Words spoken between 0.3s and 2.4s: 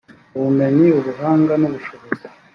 ubumenyi ubuhanga n ubushobozi